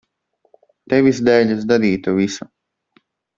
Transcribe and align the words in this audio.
Tevis 0.93 1.19
dēļ 1.27 1.53
es 1.57 1.67
darītu 1.73 2.15
visu. 2.21 2.49